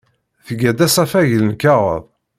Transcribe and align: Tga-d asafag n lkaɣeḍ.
Tga-d 0.47 0.79
asafag 0.85 1.29
n 1.39 1.45
lkaɣeḍ. 1.53 2.03